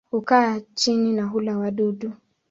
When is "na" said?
1.13-1.25